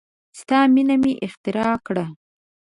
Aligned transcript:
ستا 0.39 0.59
مینه 0.73 0.95
مې 1.01 1.13
اختراع 1.25 1.73
کړه 1.85 2.05